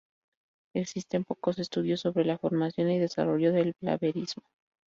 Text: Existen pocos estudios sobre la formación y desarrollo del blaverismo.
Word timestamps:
Existen 0.73 1.25
pocos 1.25 1.59
estudios 1.59 1.99
sobre 1.99 2.25
la 2.25 2.39
formación 2.39 2.89
y 2.89 2.97
desarrollo 2.97 3.51
del 3.51 3.75
blaverismo. 3.79 4.47